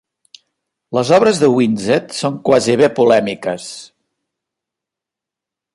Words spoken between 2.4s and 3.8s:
quasi bé polèmiques.